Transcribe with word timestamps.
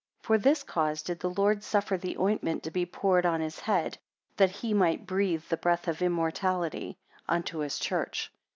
4 0.23 0.37
For 0.39 0.41
this 0.41 0.63
cause 0.63 1.03
did 1.03 1.19
the 1.19 1.29
Lord 1.29 1.61
suffer 1.63 1.95
the 1.95 2.17
ointment 2.17 2.63
to 2.63 2.71
be 2.71 2.87
poured 2.87 3.23
on 3.23 3.39
his 3.39 3.59
head; 3.59 3.99
that 4.37 4.49
he 4.49 4.73
might 4.73 5.05
breathe 5.05 5.43
the 5.43 5.57
breath 5.57 5.87
of 5.87 6.01
immortality 6.01 6.97
unto 7.29 7.59
his 7.59 7.77
church. 7.77 8.33